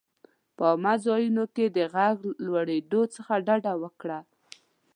[0.55, 4.19] په عامه ځایونو کې د غږ لوړېدو څخه ډډه وکړه.